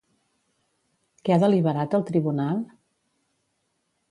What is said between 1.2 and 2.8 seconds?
Què ha deliberat el Tribunal?